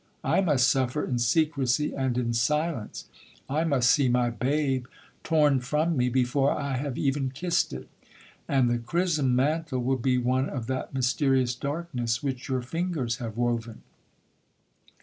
I 0.23 0.41
must 0.41 0.67
suffer 0.67 1.05
in 1.05 1.19
secresy 1.19 1.93
and 1.93 2.17
in 2.17 2.33
silence! 2.33 3.05
I 3.47 3.63
must 3.65 3.91
see 3.91 4.09
my 4.09 4.31
babe 4.31 4.87
torn 5.23 5.59
from 5.59 5.95
me 5.95 6.09
before 6.09 6.49
I 6.53 6.77
have 6.77 6.97
even 6.97 7.29
kissed 7.29 7.71
it,—and 7.71 8.67
the 8.67 8.79
chrism 8.79 9.35
mantle 9.35 9.83
will 9.83 9.97
be 9.99 10.17
one 10.17 10.49
of 10.49 10.65
that 10.65 10.95
mysterious 10.95 11.53
darkness 11.53 12.23
which 12.23 12.49
your 12.49 12.63
fingers 12.63 13.17
have 13.17 13.37
woven! 13.37 13.83